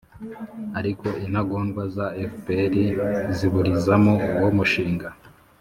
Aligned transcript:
ariko 0.79 1.07
intagondwa 1.25 1.81
za 1.95 2.05
fpr 2.33 2.71
ziburizamo 3.37 4.13
uwo 4.37 4.49
mushinga. 4.57 5.07